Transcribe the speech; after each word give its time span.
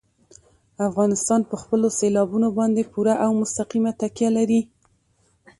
افغانستان 0.89 1.41
په 1.49 1.55
خپلو 1.61 1.87
سیلابونو 1.99 2.47
باندې 2.57 2.89
پوره 2.91 3.13
او 3.23 3.29
مستقیمه 3.41 3.91
تکیه 4.01 4.29
لري. 4.37 4.61